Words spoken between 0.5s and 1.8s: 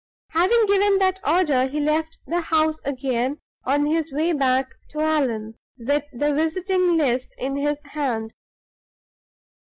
given that order, he